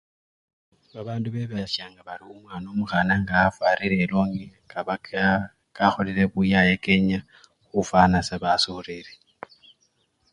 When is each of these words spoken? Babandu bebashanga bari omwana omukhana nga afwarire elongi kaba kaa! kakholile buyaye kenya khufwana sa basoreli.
Babandu 0.93 1.27
bebashanga 1.35 1.99
bari 2.07 2.23
omwana 2.35 2.65
omukhana 2.73 3.13
nga 3.21 3.33
afwarire 3.45 3.95
elongi 4.05 4.45
kaba 4.71 4.95
kaa! 5.07 5.41
kakholile 5.75 6.23
buyaye 6.33 6.73
kenya 6.85 7.19
khufwana 7.67 8.17
sa 8.27 8.35
basoreli. 8.43 9.13